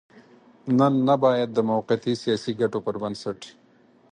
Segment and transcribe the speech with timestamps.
[0.77, 3.39] نن نه بايد د موقتي سياسي ګټو پر بنسټ.